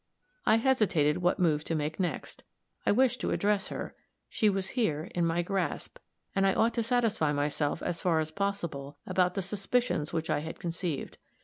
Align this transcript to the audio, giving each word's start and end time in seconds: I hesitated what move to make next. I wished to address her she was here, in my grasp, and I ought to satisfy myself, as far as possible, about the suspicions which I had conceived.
I 0.47 0.55
hesitated 0.55 1.19
what 1.19 1.37
move 1.37 1.63
to 1.65 1.75
make 1.75 1.99
next. 1.99 2.43
I 2.87 2.91
wished 2.91 3.21
to 3.21 3.29
address 3.29 3.67
her 3.67 3.93
she 4.29 4.49
was 4.49 4.69
here, 4.69 5.11
in 5.13 5.27
my 5.27 5.43
grasp, 5.43 5.99
and 6.35 6.47
I 6.47 6.55
ought 6.55 6.73
to 6.73 6.81
satisfy 6.83 7.31
myself, 7.33 7.83
as 7.83 8.01
far 8.01 8.17
as 8.19 8.31
possible, 8.31 8.97
about 9.05 9.35
the 9.35 9.43
suspicions 9.43 10.11
which 10.11 10.31
I 10.31 10.39
had 10.39 10.57
conceived. 10.59 11.19